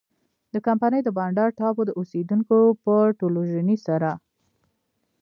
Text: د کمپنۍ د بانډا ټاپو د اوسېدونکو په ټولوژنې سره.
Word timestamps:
د 0.53 0.55
کمپنۍ 0.67 0.99
د 1.03 1.09
بانډا 1.17 1.45
ټاپو 1.57 1.81
د 1.85 1.91
اوسېدونکو 1.99 2.57
په 2.83 2.95
ټولوژنې 3.19 3.77
سره. 3.85 4.11